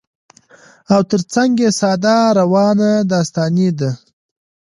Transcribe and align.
او 0.93 1.01
تر 1.09 1.21
څنګ 1.33 1.53
يې 1.63 1.69
ساده، 1.79 2.15
روانه 2.39 2.89
داستاني 3.11 3.69
ده 3.79 3.91